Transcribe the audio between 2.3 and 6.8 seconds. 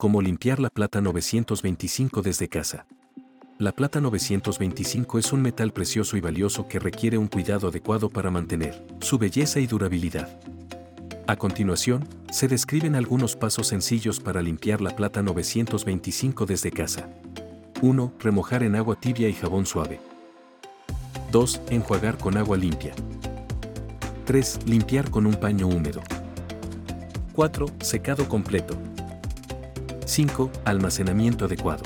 casa. La plata 925 es un metal precioso y valioso que